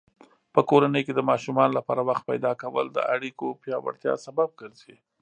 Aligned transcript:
په 0.53 0.61
کورنۍ 0.69 1.01
کې 1.05 1.13
د 1.15 1.21
ماشومانو 1.29 1.77
لپاره 1.79 2.01
وخت 2.09 2.23
پیدا 2.31 2.51
کول 2.61 2.85
د 2.91 2.99
اړیکو 3.13 3.47
پیاوړتیا 3.61 4.13
سبب 4.25 4.49
ګرځي. 4.61 4.95